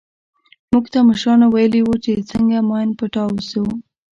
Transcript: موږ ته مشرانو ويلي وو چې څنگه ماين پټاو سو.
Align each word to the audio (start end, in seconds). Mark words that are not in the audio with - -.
موږ 0.71 0.85
ته 0.93 0.99
مشرانو 1.09 1.45
ويلي 1.49 1.81
وو 1.83 1.95
چې 2.03 2.11
څنگه 2.29 2.59
ماين 2.69 2.89
پټاو 2.99 3.31
سو. 3.49 3.63